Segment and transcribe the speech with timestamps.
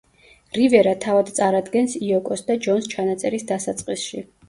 [0.59, 4.29] რივერა თავად წარადგენს იოკოს და ჯონს ჩანაწერის დასაწყისში.